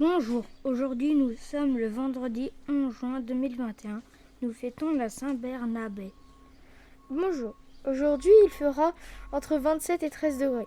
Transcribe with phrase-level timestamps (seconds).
[0.00, 4.00] Bonjour, aujourd'hui nous sommes le vendredi 11 juin 2021.
[4.40, 6.10] Nous fêtons la Saint-Bernabé.
[7.10, 7.54] Bonjour,
[7.86, 8.94] aujourd'hui il fera
[9.30, 10.66] entre 27 et 13 degrés,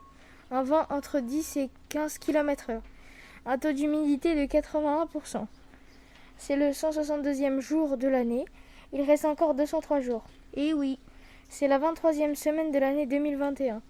[0.51, 2.81] un vent entre 10 et 15 km/h,
[3.47, 5.47] un taux d'humidité de 81%.
[6.37, 8.45] C'est le 162e jour de l'année,
[8.91, 10.25] il reste encore 203 jours.
[10.53, 10.99] Et oui,
[11.49, 13.81] c'est la 23e semaine de l'année 2021.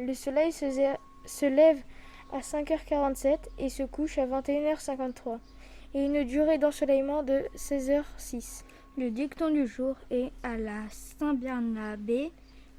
[0.00, 0.66] Le soleil se,
[1.24, 1.80] se lève
[2.32, 5.38] à 5h47 et se couche à 21h53
[5.94, 8.64] et une durée d'ensoleillement de 16h06.
[8.98, 12.32] Le dicton du jour est à la Saint-Bernabé,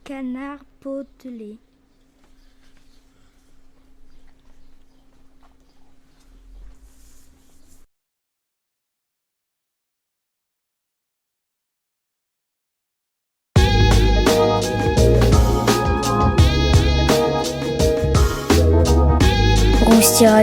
[0.03, 1.57] canard potelé.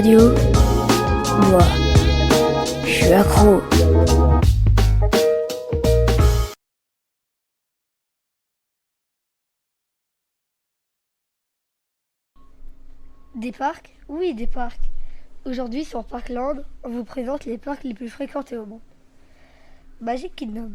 [0.02, 0.32] Moi,
[2.84, 3.60] je suis accro.
[13.34, 13.94] Des parcs?
[14.08, 14.80] Oui, des parcs.
[15.44, 18.80] Aujourd'hui sur Parkland, on vous présente les parcs les plus fréquentés au monde.
[20.00, 20.72] Magic Kingdom.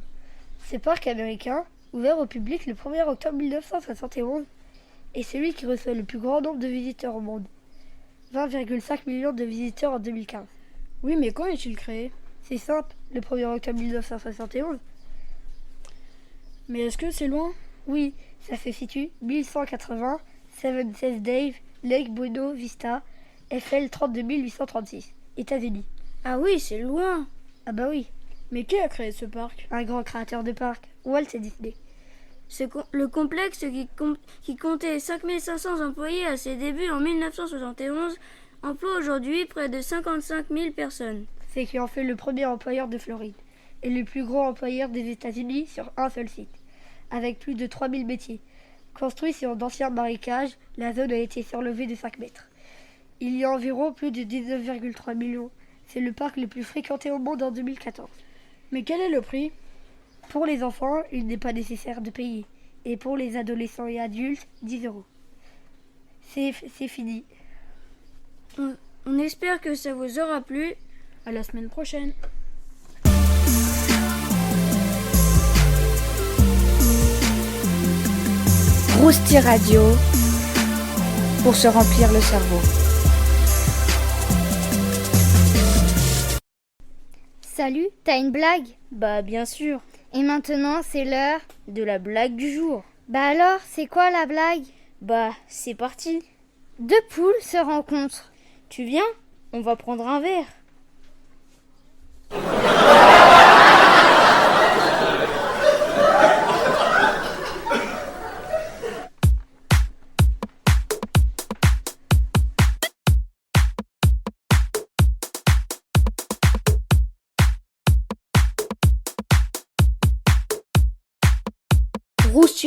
[0.67, 4.45] Ce parc américain, ouvert au public le 1er octobre 1971,
[5.15, 7.47] est celui qui reçoit le plus grand nombre de visiteurs au monde.
[8.33, 10.45] 20,5 millions de visiteurs en 2015.
[11.03, 12.11] Oui, mais quand est-il créé?
[12.43, 14.77] C'est simple, le 1er octobre 1971.
[16.67, 17.51] Mais est-ce que c'est loin?
[17.87, 20.19] Oui, ça se situe 1180,
[20.59, 23.03] 76 Dave, Lake Bruno Vista,
[23.51, 25.85] FL 32836, États-Unis.
[26.23, 27.27] Ah oui, c'est loin
[27.65, 28.07] Ah bah oui.
[28.51, 29.67] Mais qui a créé ce parc?
[29.71, 31.73] Un grand créateur de parc, Walt Disney
[32.91, 33.65] le complexe
[34.43, 38.17] qui, comptait 5500 employés à ses débuts en 1971
[38.63, 41.25] emploie aujourd'hui près de 55 000 personnes.
[41.49, 43.35] C'est qui en fait le premier employeur de Floride
[43.83, 46.63] et le plus grand employeur des États-Unis sur un seul site,
[47.11, 48.41] avec plus de 3000 métiers.
[48.93, 52.47] Construit sur d'anciens marécages, la zone a été surlevée de 5 mètres.
[53.19, 55.51] Il y a environ plus de 19,3 millions.
[55.87, 58.09] C'est le parc le plus fréquenté au monde en 2014.
[58.71, 59.51] Mais quel est le prix?
[60.29, 62.45] Pour les enfants, il n'est pas nécessaire de payer.
[62.85, 65.05] Et pour les adolescents et adultes, 10 euros.
[66.33, 66.51] C'est
[66.87, 67.23] fini.
[68.57, 68.75] On,
[69.05, 70.73] on espère que ça vous aura plu.
[71.25, 72.13] À la semaine prochaine.
[79.01, 79.81] Rousti Radio
[81.43, 82.59] pour se remplir le cerveau.
[87.41, 88.67] Salut, t'as une blague?
[88.91, 89.81] Bah bien sûr.
[90.17, 92.85] Et maintenant, c'est l'heure de la blague du jour.
[93.09, 94.63] Bah alors, c'est quoi la blague?
[95.01, 96.23] Bah, c'est parti.
[96.79, 98.31] Deux poules se rencontrent.
[98.69, 99.03] Tu viens
[99.51, 100.47] On va prendre un verre.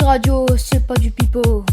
[0.08, 1.66] Radio, c'est pas du pipeau.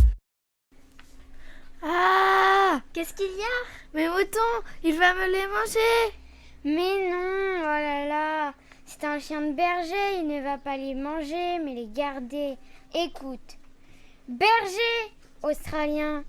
[1.81, 3.57] Ah Qu'est-ce qu'il y a?
[3.93, 4.39] Mais mouton,
[4.83, 6.13] il va me les manger
[6.65, 8.53] Mais non, oh là là
[8.85, 12.57] C'est un chien de berger, il ne va pas les manger, mais les garder.
[12.93, 13.55] Écoute,
[14.27, 16.25] berger australien.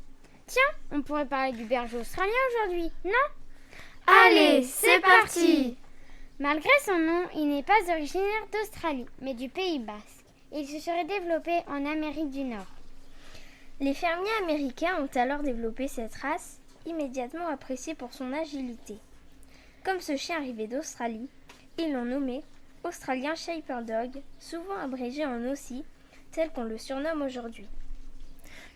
[0.47, 0.63] Tiens,
[0.93, 3.27] on pourrait parler du berger australien aujourd'hui, non?
[4.07, 5.77] Allez, c'est parti
[6.39, 10.16] Malgré son nom, il n'est pas originaire d'Australie, mais du Pays Basque.
[10.59, 12.65] Il se serait développé en Amérique du Nord.
[13.79, 18.97] Les fermiers américains ont alors développé cette race, immédiatement appréciée pour son agilité.
[19.85, 21.29] Comme ce chien arrivait d'Australie,
[21.79, 22.43] ils l'ont nommé
[22.85, 23.93] Australien Shepherd
[24.41, 25.85] souvent abrégé en Aussie,
[26.33, 27.67] tel qu'on le surnomme aujourd'hui.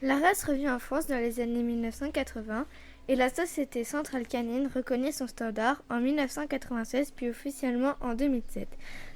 [0.03, 2.67] La race revient en France dans les années 1980
[3.09, 8.69] et la Société Centrale Canine reconnaît son standard en 1996 puis officiellement en 2007.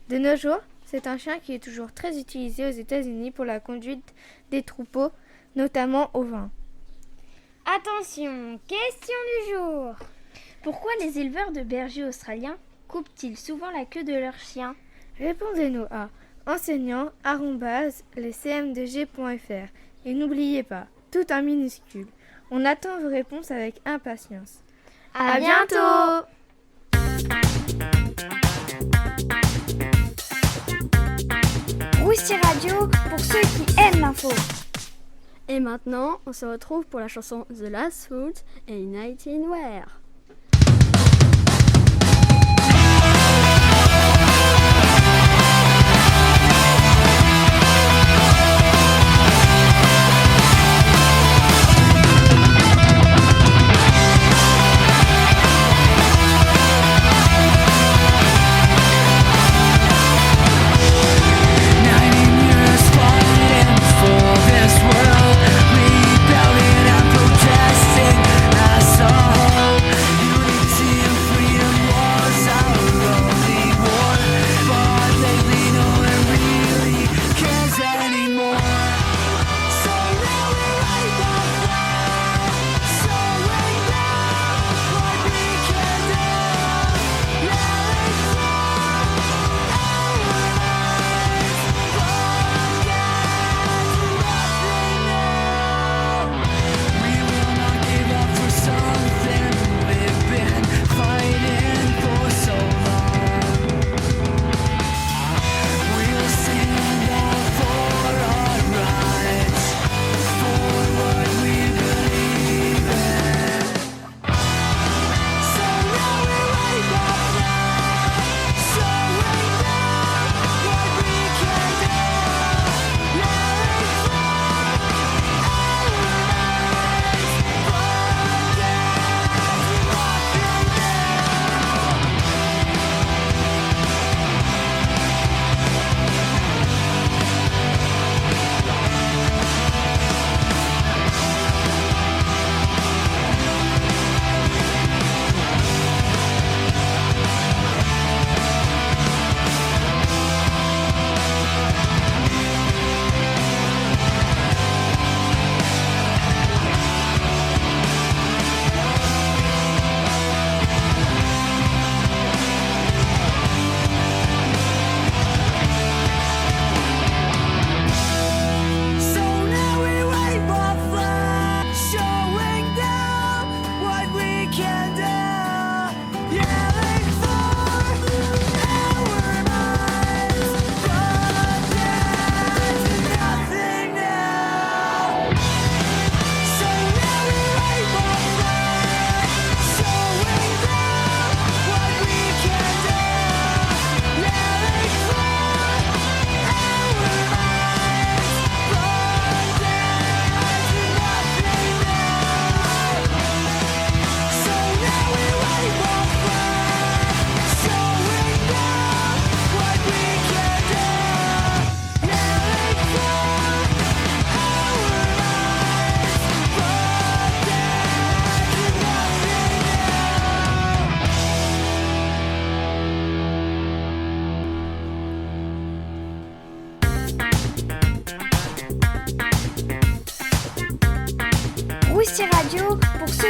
[0.09, 3.61] De nos jours, c'est un chien qui est toujours très utilisé aux États-Unis pour la
[3.61, 4.15] conduite
[4.51, 5.11] des troupeaux,
[5.57, 6.51] notamment au vin.
[7.67, 9.95] Attention, question du jour.
[10.63, 12.57] Pourquoi les éleveurs de bergers australiens
[12.89, 14.77] coupent-ils souvent la queue de leurs chiens?
[15.19, 16.09] Répondez-nous à
[16.47, 17.11] enseignant
[18.17, 19.69] les cm2g.fr
[20.05, 22.07] et n'oubliez pas, tout en minuscule.
[22.51, 24.61] On attend vos réponses avec impatience.
[25.15, 26.27] À, bientôt
[32.15, 34.29] Rousti Radio pour ceux qui aiment l'info.
[35.49, 38.35] Et maintenant, on se retrouve pour la chanson The Last Food
[38.69, 38.85] et
[39.27, 40.04] in Wear.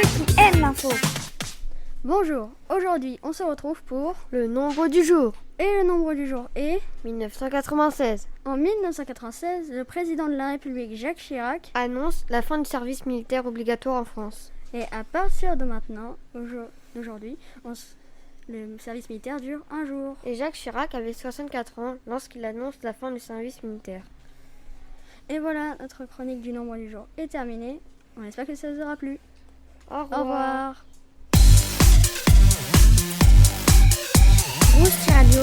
[0.01, 0.89] Donne l'info.
[2.03, 5.31] Bonjour, aujourd'hui on se retrouve pour Le nombre du jour.
[5.57, 11.17] et le nombre du jour est 1996 en 1996, le président de la République Jacques
[11.17, 14.51] Chirac annonce la fin du service militaire obligatoire en France.
[14.73, 17.95] et à partir de maintenant, aujourd- d'aujourd'hui, on s-
[18.49, 20.17] le service militaire dure un jour.
[20.25, 24.03] Et Jacques Chirac avait 64 ans lorsqu'il annonce la fin du service militaire.
[25.29, 27.79] Et voilà, notre chronique du nombre du jour est terminée.
[28.17, 29.19] On espère que ça vous aura plu.
[29.89, 30.85] Au Au revoir.
[34.77, 35.41] Rousti Radio.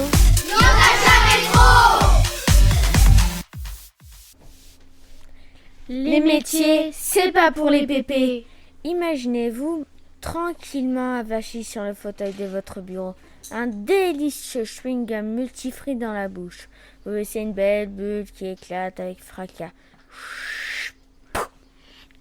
[5.87, 8.45] Les métiers, c'est pas pour les pépés.
[8.83, 9.85] Imaginez-vous
[10.19, 13.15] tranquillement avachi sur le fauteuil de votre bureau,
[13.51, 16.69] un délicieux chewing-gum multifruit dans la bouche.
[17.05, 19.71] Vous laissez une belle bulle qui éclate avec fracas.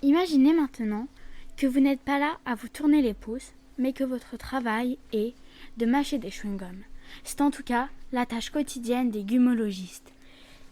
[0.03, 1.07] Imaginez maintenant
[1.63, 5.33] que vous n'êtes pas là à vous tourner les pouces, mais que votre travail est
[5.77, 6.83] de mâcher des chewing-gums.
[7.23, 10.13] C'est en tout cas la tâche quotidienne des gumologistes.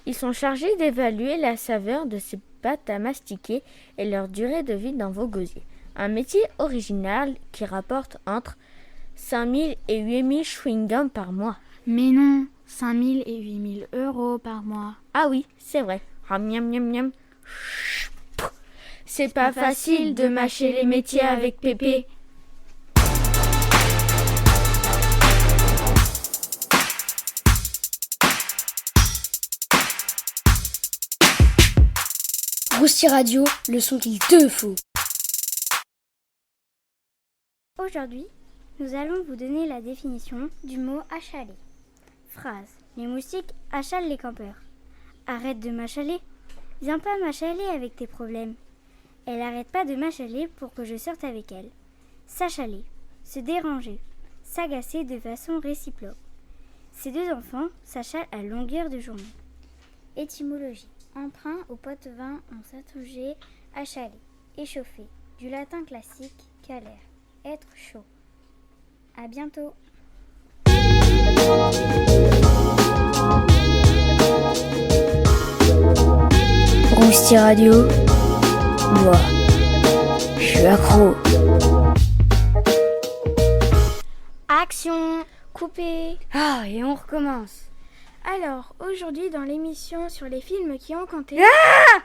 [0.06, 3.62] Ils sont chargés d'évaluer la saveur de ces pâtes à mastiquer
[3.98, 5.62] et leur durée de vie dans vos gosiers.
[5.94, 8.56] Un métier original qui rapporte entre
[9.14, 11.58] 5000 et 8000 chewing-gums par mois.
[11.86, 14.96] Mais non, 5000 et 8000 euros par mois.
[15.14, 16.00] Ah oui, c'est vrai.
[16.28, 17.12] Ah, miam, miam, miam.
[19.12, 22.06] C'est pas facile de mâcher les métiers avec Pépé.
[32.78, 34.76] Rousti Radio, le son qu'il te faut.
[37.84, 38.26] Aujourd'hui,
[38.78, 41.48] nous allons vous donner la définition du mot achaler.
[42.28, 42.70] Phrase.
[42.96, 44.62] Les moustiques achalent les campeurs.
[45.26, 46.20] Arrête de m'achaler.
[46.80, 48.54] Viens pas m'achaler avec tes problèmes.
[49.26, 51.70] Elle arrête pas de m'achaler pour que je sorte avec elle.
[52.26, 52.84] S'achaler.
[53.24, 53.98] Se déranger.
[54.42, 56.16] S'agacer de façon réciproque.
[56.92, 59.22] Ces deux enfants s'achalent à longueur de journée.
[60.16, 60.88] Étymologie.
[61.16, 63.34] Emprunt au pote-vin en s'attouger,
[63.74, 64.10] achaler,
[64.56, 65.06] échauffer.
[65.38, 66.32] Du latin classique,
[66.66, 66.86] caler,
[67.44, 68.04] être chaud.
[69.16, 69.72] À bientôt.
[77.32, 77.86] Radio.
[78.92, 79.16] Moi,
[80.38, 81.14] je suis accro.
[84.48, 87.62] Action Coupé Ah, et on recommence.
[88.24, 91.38] Alors, aujourd'hui dans l'émission sur les films qui ont compté.
[91.40, 91.98] Ah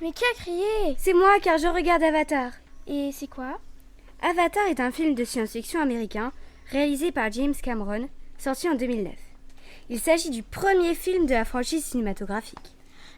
[0.00, 0.96] Mais qui a crié?
[0.98, 2.52] C'est moi car je regarde Avatar.
[2.86, 3.58] Et c'est quoi?
[4.22, 6.32] Avatar est un film de science-fiction américain
[6.70, 9.12] réalisé par James Cameron, sorti en 2009.
[9.90, 12.58] Il s'agit du premier film de la franchise cinématographique.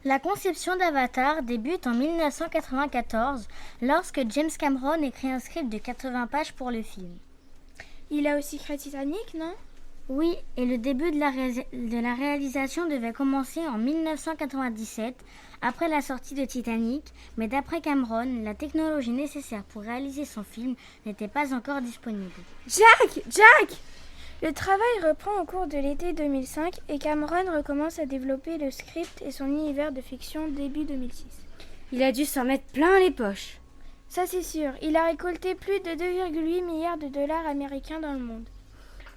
[0.04, 3.46] La conception d'Avatar débute en 1994
[3.82, 7.10] lorsque James Cameron écrit un script de 80 pages pour le film.
[8.10, 9.52] Il a aussi créé Titanic, non?
[10.08, 15.14] Oui, et le début de la, ré- de la réalisation devait commencer en 1997
[15.62, 17.04] après la sortie de Titanic,
[17.36, 20.74] mais d'après Cameron, la technologie nécessaire pour réaliser son film
[21.06, 22.32] n'était pas encore disponible.
[22.66, 23.76] Jack Jack
[24.42, 29.20] Le travail reprend au cours de l'été 2005 et Cameron recommence à développer le script
[29.20, 31.26] et son univers de fiction début 2006.
[31.92, 33.58] Il a dû s'en mettre plein les poches.
[34.08, 38.18] Ça c'est sûr, il a récolté plus de 2,8 milliards de dollars américains dans le
[38.18, 38.48] monde.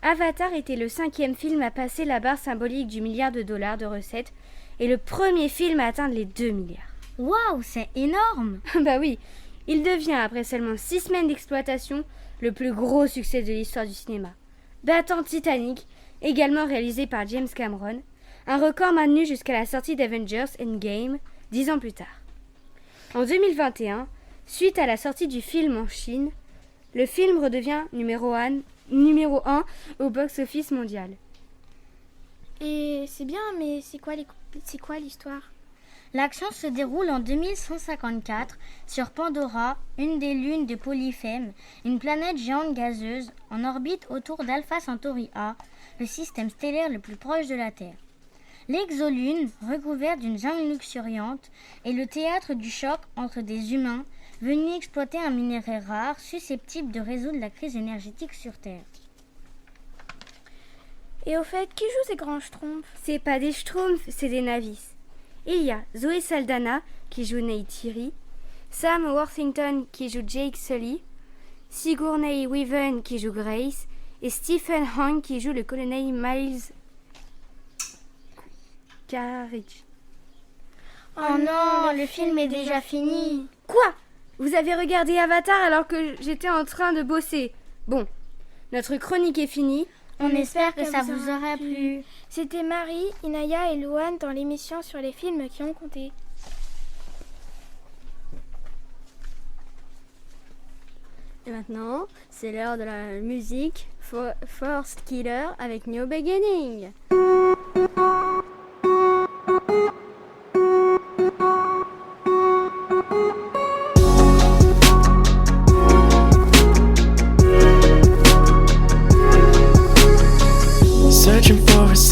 [0.02, 3.86] Avatar était le cinquième film à passer la barre symbolique du milliard de dollars de
[3.86, 4.34] recettes
[4.82, 6.84] et le premier film à atteindre les 2 milliards.
[7.18, 9.20] Waouh, c'est énorme bah oui,
[9.68, 12.04] il devient, après seulement 6 semaines d'exploitation,
[12.42, 14.34] le plus gros succès de l'histoire du cinéma.
[14.84, 15.88] Battant Titanic,
[16.22, 18.02] également réalisé par James Cameron,
[18.48, 21.20] un record maintenu jusqu'à la sortie d'Avengers Endgame,
[21.52, 22.20] dix ans plus tard.
[23.16, 24.08] En 2021,
[24.46, 26.32] suite à la sortie du film en Chine,
[26.94, 28.60] le film redevient numéro 1,
[28.90, 29.64] numéro 1
[30.00, 31.12] au box-office mondial.
[32.60, 34.16] Et c'est bien, mais c'est quoi
[35.00, 35.53] l'histoire?
[36.16, 41.54] L'action se déroule en 2154 sur Pandora, une des lunes de Polyphème,
[41.86, 45.56] une planète géante gazeuse en orbite autour d'Alpha Centauri A,
[46.00, 47.96] le système stellaire le plus proche de la Terre.
[48.68, 51.50] L'exolune, recouverte d'une jungle luxuriante,
[51.84, 54.06] est le théâtre du choc entre des humains
[54.40, 58.86] venus exploiter un minerai rare susceptible de résoudre la crise énergétique sur Terre.
[61.26, 62.88] Et au fait, qui joue ces grands schtroumpfs?
[63.02, 64.93] C'est pas des schtroumpfs, c'est des navis.
[65.46, 68.14] Il y a Zoé Saldana qui joue Neytiri,
[68.72, 71.02] Sam Worthington qui joue Jake Sully,
[71.70, 73.88] Sigourney Weaver qui joue Grace
[74.22, 76.62] et Stephen Hong qui joue le colonel Miles
[79.08, 79.84] Carriage.
[81.18, 83.48] Oh non, le film est déjà fini.
[83.68, 83.94] Quoi?
[84.40, 87.54] Vous avez regardé Avatar alors que j'étais en train de bosser.
[87.88, 88.08] Bon,
[88.72, 89.88] notre chronique est finie.
[90.20, 92.04] On, espère que, ça vous aura plu.
[92.30, 96.12] C'était Marie, Inaya et Louane dans l'émission sur les films qui ont compté.
[101.46, 106.92] Et maintenant, c'est l'heure de la musique For- First Killer avec New Beginning.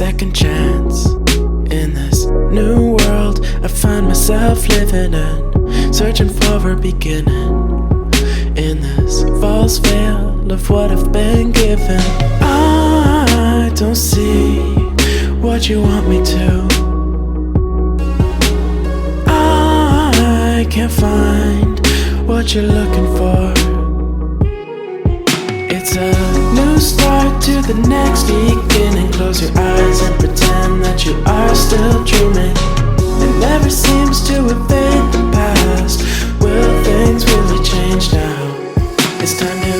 [0.06, 1.06] Second chance
[1.70, 5.94] in this new world I find myself living in.
[5.94, 7.52] Searching for a beginning
[8.58, 12.02] in this false veil of what I've been given.
[12.42, 14.58] I don't see
[15.40, 16.68] what you want me to.
[19.28, 21.80] I can't find
[22.28, 23.71] what you're looking for.
[27.42, 29.12] To the next beginning.
[29.14, 32.54] Close your eyes and pretend that you are still dreaming.
[33.18, 36.06] It never seems to evade the past.
[36.40, 38.42] Will things really change now?
[39.22, 39.78] It's time to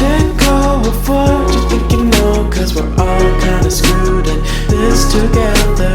[0.00, 2.48] let go of what you think you know.
[2.50, 5.91] Cause we're all kinda screwed in this together.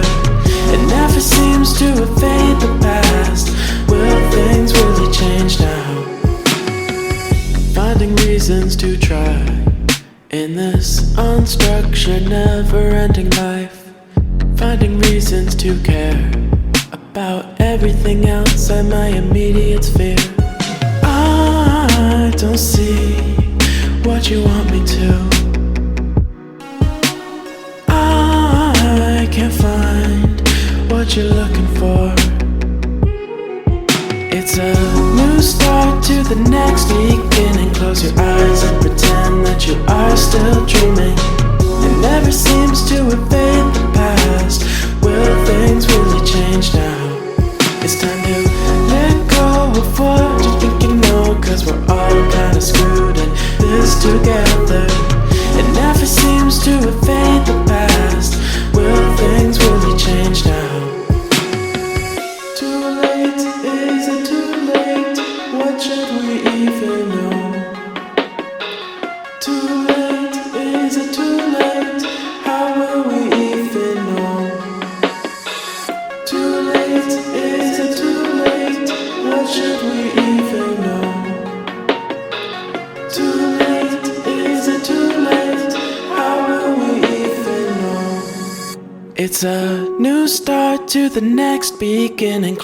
[18.88, 19.37] Miami.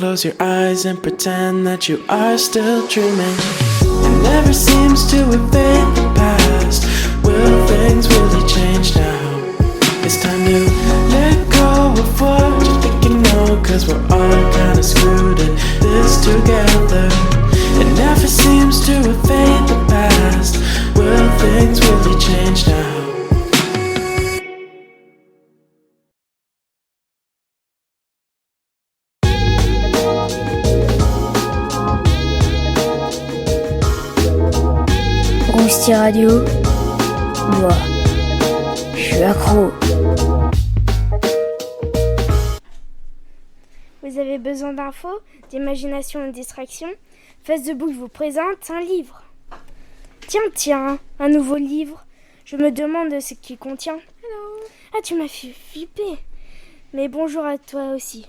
[0.03, 3.37] Close your eyes and pretend that you are still dreaming.
[3.79, 6.83] It never seems to evade the past.
[7.23, 9.55] Will things really change now?
[10.03, 10.59] It's time to
[11.07, 13.63] let go of what you think you know.
[13.63, 17.07] Cause we're all kinda screwed in this together.
[17.79, 20.57] It never seems to evade the past.
[20.97, 23.22] Will things really change now?
[36.03, 36.39] Radio.
[37.61, 37.69] Moi,
[38.93, 39.71] je suis accro.
[44.01, 46.89] Vous avez besoin d'infos, d'imagination et de distraction?
[47.45, 49.23] Facebook vous présente un livre.
[50.27, 52.05] Tiens, tiens, un nouveau livre.
[52.43, 53.99] Je me demande ce qu'il contient.
[54.93, 56.17] Ah, tu m'as fait flipper.
[56.91, 58.27] Mais bonjour à toi aussi.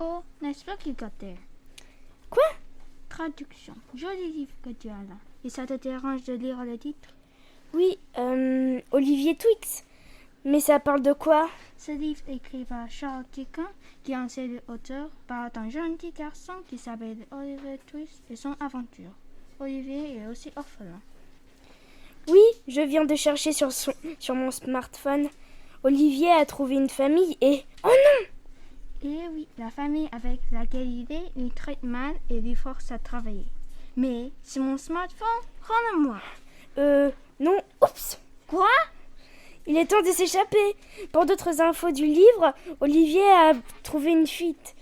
[0.00, 1.36] Oh, n'est-ce pas qu'il there
[2.30, 2.42] Quoi?
[3.16, 3.74] Traduction.
[3.94, 5.16] Joli livre que tu as là.
[5.44, 7.10] Et ça te dérange de lire le titre?
[7.74, 9.84] Oui, euh, Olivier Twix.
[10.46, 11.50] Mais ça parle de quoi?
[11.76, 13.66] Ce livre écrit par Charles Dickens,
[14.02, 18.36] qui est un seul auteur, parle d'un jeune petit garçon qui s'appelle Olivier Twist et
[18.36, 19.12] son aventure.
[19.60, 21.00] Olivier est aussi orphelin.
[22.28, 25.28] Oui, je viens de chercher sur, son- sur mon smartphone.
[25.84, 27.62] Olivier a trouvé une famille et...
[27.84, 28.26] Oh non
[29.04, 32.98] Eh oui, la famille avec laquelle il est lui traite mal et lui force à
[32.98, 33.46] travailler.
[33.96, 35.26] Mais c'est mon smartphone,
[35.66, 36.18] rends-le-moi.
[36.78, 37.10] Euh,
[37.40, 38.68] non, oups Quoi?
[39.66, 40.76] Il est temps de s'échapper.
[41.12, 44.74] Pour d'autres infos du livre, Olivier a trouvé une fuite.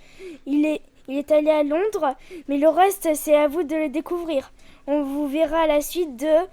[0.44, 2.14] Il est, il est allé à Londres,
[2.48, 4.52] mais le reste, c'est à vous de le découvrir.
[4.86, 6.46] On vous verra à la suite de...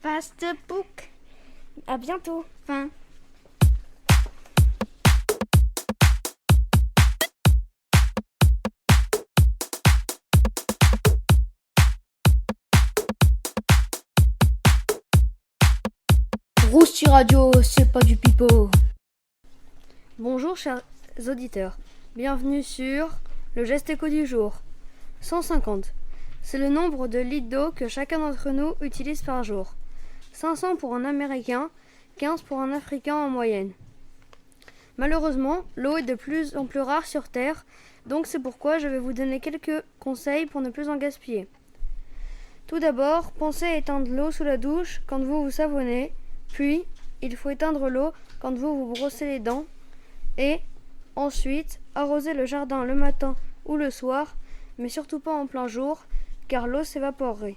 [0.00, 1.10] Fast book.
[1.86, 2.44] À bientôt.
[2.66, 2.88] Fin.
[16.74, 18.68] Rousti Radio, c'est pas du pipeau.
[20.18, 20.82] Bonjour chers
[21.28, 21.78] auditeurs,
[22.16, 23.10] bienvenue sur
[23.54, 24.54] le geste éco du jour.
[25.20, 25.94] 150.
[26.42, 29.76] C'est le nombre de litres d'eau que chacun d'entre nous utilise par jour.
[30.32, 31.70] 500 pour un Américain,
[32.18, 33.70] 15 pour un Africain en moyenne.
[34.96, 37.64] Malheureusement, l'eau est de plus en plus rare sur Terre,
[38.06, 41.46] donc c'est pourquoi je vais vous donner quelques conseils pour ne plus en gaspiller.
[42.66, 46.12] Tout d'abord, pensez à éteindre l'eau sous la douche quand vous vous savonnez,
[46.54, 46.84] puis
[47.20, 49.64] il faut éteindre l'eau quand vous vous brossez les dents,
[50.38, 50.60] et
[51.16, 54.36] ensuite arroser le jardin le matin ou le soir,
[54.78, 56.06] mais surtout pas en plein jour,
[56.46, 57.56] car l'eau s'évaporerait.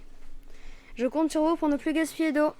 [0.95, 2.53] Je compte sur vous pour ne plus gaspiller d'eau.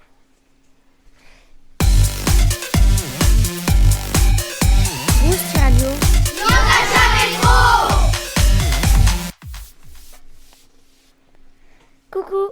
[12.12, 12.50] Coucou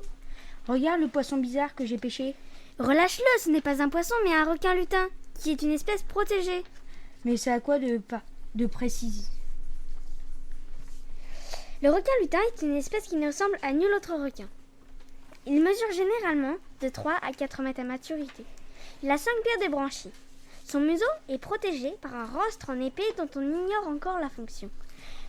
[0.67, 2.35] Regarde le poisson bizarre que j'ai pêché.
[2.79, 5.09] Relâche-le, ce n'est pas un poisson mais un requin lutin,
[5.41, 6.63] qui est une espèce protégée.
[7.25, 8.01] Mais c'est à quoi de,
[8.55, 9.25] de préciser?
[11.83, 14.49] Le requin lutin est une espèce qui ne ressemble à nul autre requin.
[15.47, 18.45] Il mesure généralement de 3 à 4 mètres à maturité.
[19.03, 20.13] Il a 5 pieds débranchés.
[20.65, 24.69] Son museau est protégé par un rostre en épée dont on ignore encore la fonction.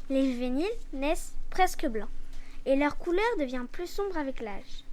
[0.10, 2.10] Les juvéniles naissent presque blancs
[2.66, 4.84] et leur couleur devient plus sombre avec l'âge.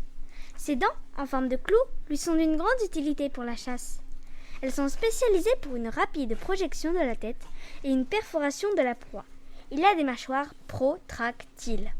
[0.65, 0.87] Ses dents,
[1.19, 1.77] en forme de clou,
[2.09, 4.01] lui sont d'une grande utilité pour la chasse.
[4.63, 7.45] Elles sont spécialisées pour une rapide projection de la tête
[7.83, 9.27] et une perforation de la proie.
[9.71, 11.93] Il a des mâchoires protractiles.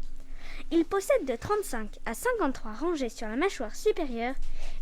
[0.71, 4.33] Il possède de 35 à 53 rangées sur la mâchoire supérieure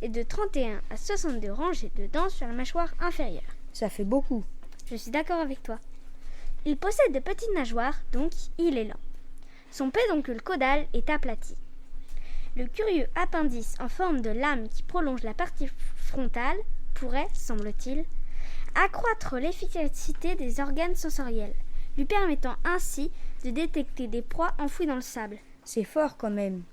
[0.01, 3.41] et de 31 à 62 rangées de dents sur la mâchoire inférieure.
[3.73, 4.45] Ça fait beaucoup.
[4.89, 5.77] Je suis d'accord avec toi.
[6.63, 9.01] Il possède de petites nageoires, donc il est lent.
[9.71, 11.55] Son pédoncule caudal est aplati.
[12.55, 16.57] Le curieux appendice en forme de lame qui prolonge la partie frontale
[16.93, 18.05] pourrait, semble-t-il,
[18.75, 21.55] accroître l'efficacité des organes sensoriels,
[21.97, 23.11] lui permettant ainsi
[23.43, 25.39] de détecter des proies enfouies dans le sable.
[25.63, 26.63] C'est fort quand même.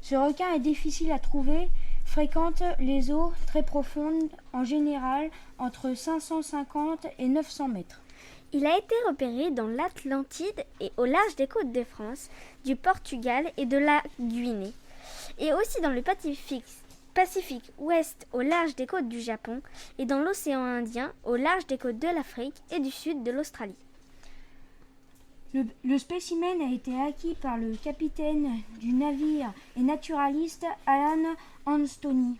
[0.00, 1.68] Ce requin est difficile à trouver,
[2.04, 8.03] fréquente les eaux très profondes, en général entre 550 et 900 mètres.
[8.56, 12.30] Il a été repéré dans l'Atlantide et au large des côtes de France,
[12.64, 14.72] du Portugal et de la Guinée,
[15.40, 19.60] et aussi dans le Pacifique, ouest au large des côtes du Japon
[19.98, 23.74] et dans l'océan Indien au large des côtes de l'Afrique et du sud de l'Australie.
[25.52, 31.34] Le, spécimen a été acquis par le capitaine du navire et naturaliste Alan
[31.66, 32.36] Anstoni,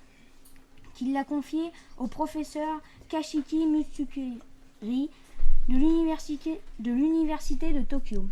[0.95, 5.11] qui l'a confié au professeur Kashiki Mutsukiri
[5.69, 5.77] de
[6.91, 8.27] l'université de, Tokyo,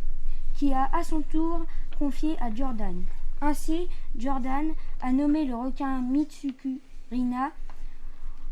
[0.54, 1.64] qui a à son tour
[1.98, 3.02] confié à Jordan.
[3.40, 7.50] Ainsi, Jordan a nommé le requin Mitsukurina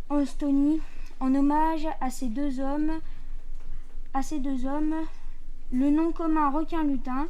[0.09, 0.81] Anstoni
[1.21, 2.93] en hommage à ces deux hommes.
[4.15, 4.95] À ces deux hommes,
[5.73, 7.29] le nom commun requin lutin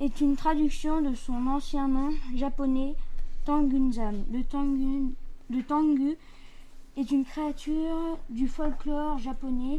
[0.00, 2.94] est une traduction de son ancien nom japonais
[3.44, 4.24] Tangunzan.
[4.32, 4.40] Le,
[5.50, 6.16] le tangu
[6.96, 9.78] est une créature du folklore japonais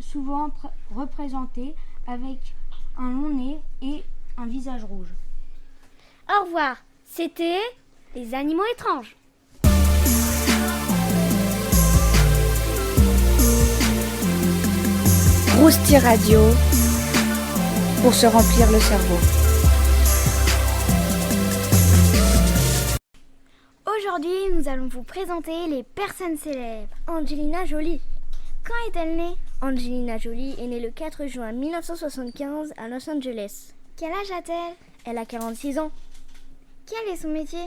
[0.00, 0.50] souvent
[0.94, 1.74] représentée
[2.06, 2.38] avec
[2.98, 4.02] un long nez et
[4.36, 5.08] un visage rouge.
[6.28, 7.60] Au revoir, c'était
[8.14, 9.16] les animaux étranges.
[15.60, 16.40] Rousti Radio
[18.02, 19.18] pour se remplir le cerveau.
[23.86, 26.88] Aujourd'hui, nous allons vous présenter les personnes célèbres.
[27.08, 28.00] Angelina Jolie.
[28.68, 29.34] Quand est-elle née?
[29.62, 33.72] Angelina Jolie est née le 4 juin 1975 à Los Angeles.
[33.96, 34.74] Quel âge a-t-elle?
[35.06, 35.90] Elle a 46 ans.
[36.84, 37.64] Quel est son métier?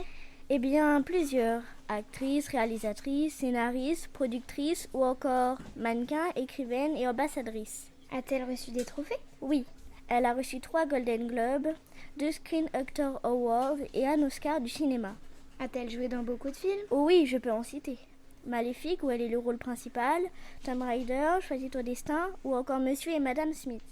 [0.48, 1.62] Eh bien, plusieurs.
[1.88, 7.88] Actrice, réalisatrice, scénariste, productrice ou encore mannequin, écrivaine et ambassadrice.
[8.12, 9.18] A-t-elle reçu des trophées?
[9.40, 9.64] Oui.
[10.06, 11.74] Elle a reçu trois Golden Globes,
[12.16, 15.16] deux Screen Actor Awards et un Oscar du cinéma.
[15.58, 16.86] A-t-elle joué dans beaucoup de films?
[16.92, 17.98] Oui, je peux en citer.
[18.46, 20.22] Maléfique, où elle est le rôle principal,
[20.64, 23.82] Tomb Raider, Choisis ton destin, ou encore Monsieur et Madame Smith.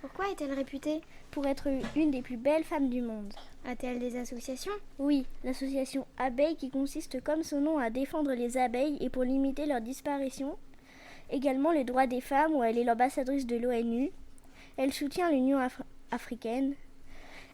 [0.00, 1.00] Pourquoi est-elle réputée
[1.32, 3.34] Pour être une des plus belles femmes du monde.
[3.66, 4.72] A-t-elle des associations?
[4.98, 9.66] Oui, l'association Abeilles qui consiste comme son nom à défendre les abeilles et pour limiter
[9.66, 10.56] leur disparition.
[11.30, 14.12] Également les droits des femmes où elle est l'ambassadrice de l'ONU.
[14.76, 15.82] Elle soutient l'Union Af
[16.12, 16.74] africaine.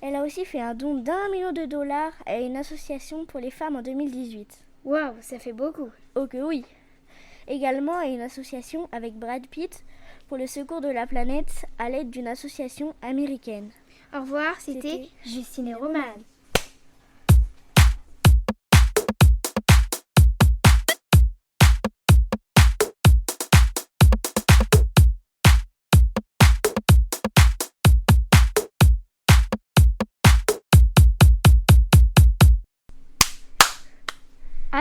[0.02, 3.50] Elle a aussi fait un don d'un million de dollars à une association pour les
[3.50, 4.63] femmes en 2018.
[4.84, 5.90] Waouh, ça fait beaucoup.
[6.14, 6.64] Oh que oui.
[7.48, 9.84] Également à une association avec Brad Pitt
[10.28, 13.70] pour le secours de la planète à l'aide d'une association américaine.
[14.14, 16.22] Au revoir, c'était Justine et Romane.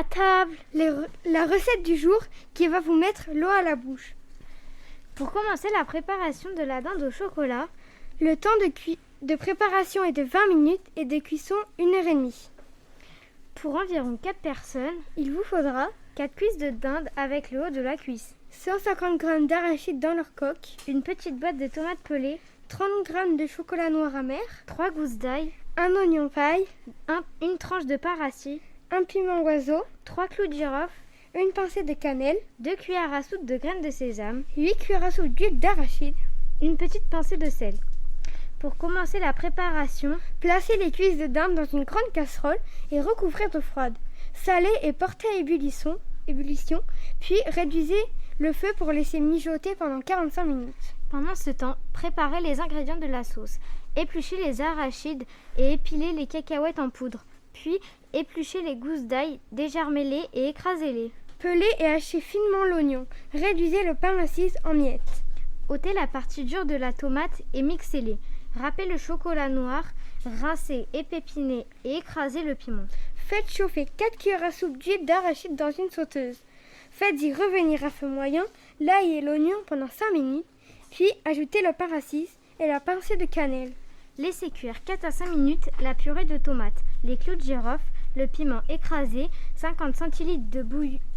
[0.09, 0.55] Table
[1.25, 2.19] La recette du jour
[2.53, 4.15] qui va vous mettre l'eau à la bouche.
[5.15, 7.67] Pour commencer la préparation de la dinde au chocolat,
[8.19, 8.49] le temps
[9.21, 12.49] de, préparation est de 20 minutes et de cuisson 1 heure et demie.
[13.55, 17.81] Pour environ 4 personnes, il vous faudra 4 cuisses de dinde avec le haut de
[17.81, 22.39] la cuisse, 150 g d'arachide dans leur coque, une petite boîte de tomates pelées,
[22.69, 26.65] 30 g de chocolat noir amer, 3 gousses d'ail, un oignon paille,
[27.41, 30.91] une tranche de parassis, un piment oiseau, 3 clous de girofle,
[31.35, 35.11] une pincée de cannelle, 2 cuillères à soupe de graines de sésame, 8 cuillères à
[35.11, 36.15] soupe d'huile d'arachide,
[36.61, 37.75] une petite pincée de sel.
[38.59, 42.57] Pour commencer la préparation, placez les cuisses de dinde dans une grande casserole
[42.91, 43.97] et recouvrez d'eau froide.
[44.33, 46.81] Salez et portez à ébullition, ébullition,
[47.19, 48.01] puis réduisez
[48.39, 50.95] le feu pour laisser mijoter pendant 45 minutes.
[51.09, 53.57] Pendant ce temps, préparez les ingrédients de la sauce.
[53.95, 55.25] Épluchez les arachides
[55.57, 57.25] et épilez les cacahuètes en poudre.
[57.53, 57.79] Puis
[58.13, 61.11] épluchez les gousses d'ail, dégermez-les et écrasez-les.
[61.39, 63.05] Pelez et hachez finement l'oignon.
[63.33, 65.23] Réduisez le pain massif en miettes.
[65.69, 68.17] ôtez la partie dure de la tomate et mixez-les.
[68.59, 69.83] Râpez le chocolat noir,
[70.25, 72.85] rincez, épépinez et écrasez le piment.
[73.15, 76.37] Faites chauffer 4 cuillères à soupe d'huile d'arachide dans une sauteuse.
[76.91, 78.43] Faites-y revenir à feu moyen
[78.79, 80.45] l'ail et l'oignon pendant 5 minutes,
[80.91, 83.73] puis ajoutez le parassis et la pincée de cannelle.
[84.19, 87.83] Laissez cuire 4 à 5 minutes la purée de tomates, les clous de girofle,
[88.15, 90.65] le piment écrasé, 50 centilitres de,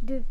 [0.03, 0.23] de,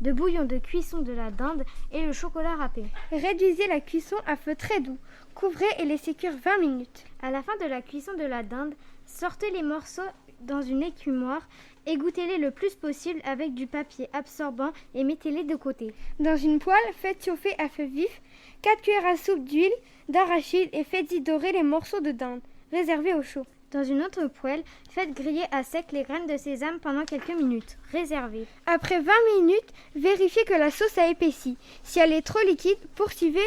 [0.00, 2.84] de bouillon de cuisson de la dinde et le chocolat râpé.
[3.10, 4.98] Réduisez la cuisson à feu très doux.
[5.34, 7.04] Couvrez et laissez cuire 20 minutes.
[7.22, 8.74] À la fin de la cuisson de la dinde,
[9.06, 10.02] sortez les morceaux
[10.40, 11.46] dans une écumoire,
[11.86, 15.94] égouttez-les le plus possible avec du papier absorbant et mettez-les de côté.
[16.18, 18.20] Dans une poêle, faites chauffer à feu vif
[18.62, 19.72] 4 cuillères à soupe d'huile
[20.08, 22.40] d'arachide et faites-y dorer les morceaux de dinde.
[22.72, 23.46] Réservez au chaud.
[23.72, 27.78] Dans une autre poêle, faites griller à sec les graines de sésame pendant quelques minutes.
[27.90, 28.46] Réservez.
[28.66, 31.56] Après 20 minutes, vérifiez que la sauce a épaissi.
[31.82, 33.40] Si elle est trop liquide, poursuivez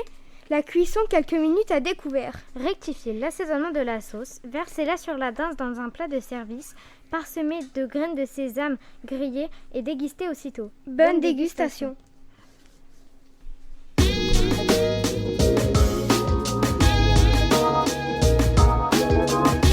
[0.50, 2.34] la cuisson quelques minutes à découvert.
[2.56, 6.74] Rectifiez l'assaisonnement de la sauce, versez-la sur la dinde dans un plat de service,
[7.12, 10.72] parsemé de graines de sésame grillées et dégustez aussitôt.
[10.88, 11.96] Bonne dégustation.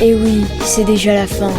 [0.05, 1.53] Et oui, c'est déjà la fin.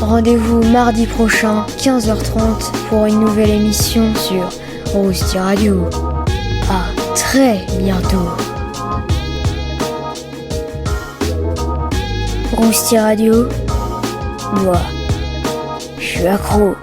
[0.00, 4.48] Rendez-vous mardi prochain, 15h30, pour une nouvelle émission sur
[4.94, 5.86] Rousti Radio.
[6.70, 8.30] À très bientôt.
[12.52, 13.46] Rousti Radio,
[14.62, 14.78] moi,
[15.98, 16.74] je suis accro.